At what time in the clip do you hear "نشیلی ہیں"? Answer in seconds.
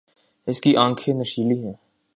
1.13-1.73